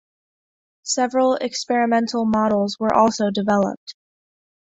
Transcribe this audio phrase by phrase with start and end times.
[0.81, 3.93] Several experimental models were also developed.